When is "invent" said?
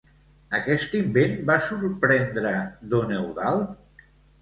1.01-1.37